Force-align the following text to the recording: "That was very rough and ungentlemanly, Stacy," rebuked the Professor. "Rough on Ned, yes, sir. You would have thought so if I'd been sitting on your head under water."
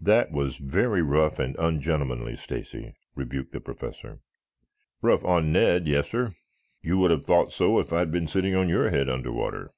"That 0.00 0.32
was 0.32 0.56
very 0.56 1.02
rough 1.02 1.38
and 1.38 1.54
ungentlemanly, 1.58 2.36
Stacy," 2.38 2.94
rebuked 3.14 3.52
the 3.52 3.60
Professor. 3.60 4.20
"Rough 5.02 5.22
on 5.26 5.52
Ned, 5.52 5.86
yes, 5.86 6.08
sir. 6.08 6.30
You 6.80 6.96
would 6.96 7.10
have 7.10 7.26
thought 7.26 7.52
so 7.52 7.78
if 7.78 7.92
I'd 7.92 8.10
been 8.10 8.26
sitting 8.26 8.54
on 8.54 8.70
your 8.70 8.88
head 8.88 9.10
under 9.10 9.30
water." 9.30 9.74